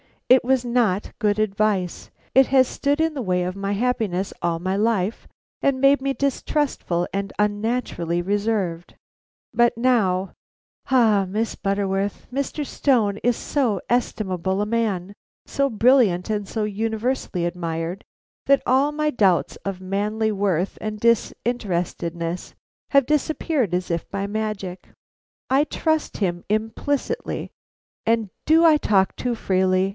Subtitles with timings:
[0.29, 4.59] It was not good advice; it has stood in the way of my happiness all
[4.59, 5.27] my life,
[5.61, 8.95] made me distrustful and unnaturally reserved.
[9.53, 10.31] But now
[10.89, 12.65] ah, Miss Butterworth, Mr.
[12.65, 15.13] Stone is so estimable a man,
[15.45, 18.03] so brilliant and so universally admired,
[18.47, 22.55] that all my doubts of manly worth and disinterestedness
[22.91, 24.87] have disappeared as if by magic.
[25.49, 27.51] I trust him implicitly,
[28.05, 29.89] and Do I talk too freely?